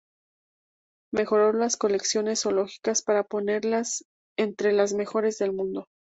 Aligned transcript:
Mejoró 1.13 1.53
las 1.53 1.77
colecciones 1.77 2.39
zoológicas 2.39 3.03
para 3.03 3.21
ponerlas 3.23 4.03
entre 4.35 4.73
las 4.73 4.93
mejores 4.93 5.37
del 5.37 5.53
mundo. 5.53 5.85